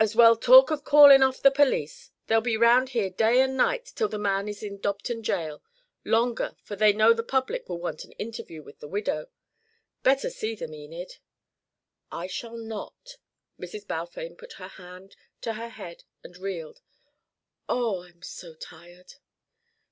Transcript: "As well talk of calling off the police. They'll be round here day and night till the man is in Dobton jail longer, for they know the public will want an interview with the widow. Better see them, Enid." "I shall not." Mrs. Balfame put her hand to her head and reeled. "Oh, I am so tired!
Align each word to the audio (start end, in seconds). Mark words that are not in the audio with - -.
"As 0.00 0.16
well 0.16 0.34
talk 0.34 0.72
of 0.72 0.82
calling 0.82 1.22
off 1.22 1.40
the 1.40 1.50
police. 1.52 2.10
They'll 2.26 2.40
be 2.40 2.56
round 2.56 2.88
here 2.88 3.08
day 3.08 3.40
and 3.40 3.56
night 3.56 3.84
till 3.94 4.08
the 4.08 4.18
man 4.18 4.48
is 4.48 4.64
in 4.64 4.80
Dobton 4.80 5.22
jail 5.22 5.62
longer, 6.04 6.56
for 6.64 6.74
they 6.74 6.92
know 6.92 7.12
the 7.12 7.22
public 7.22 7.68
will 7.68 7.78
want 7.78 8.02
an 8.04 8.10
interview 8.18 8.64
with 8.64 8.80
the 8.80 8.88
widow. 8.88 9.28
Better 10.02 10.28
see 10.28 10.56
them, 10.56 10.74
Enid." 10.74 11.18
"I 12.10 12.26
shall 12.26 12.56
not." 12.56 13.18
Mrs. 13.60 13.86
Balfame 13.86 14.34
put 14.34 14.54
her 14.54 14.66
hand 14.66 15.14
to 15.42 15.52
her 15.52 15.68
head 15.68 16.02
and 16.24 16.36
reeled. 16.36 16.80
"Oh, 17.68 18.02
I 18.02 18.08
am 18.08 18.22
so 18.22 18.54
tired! 18.56 19.14